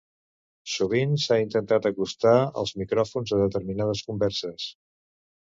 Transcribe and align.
sovint 0.75 1.11
s'han 1.23 1.43
intentat 1.43 1.85
acostar 1.89 2.33
els 2.63 2.73
micròfons 2.81 3.35
a 3.37 3.41
determinades 3.43 4.03
converses 4.11 4.69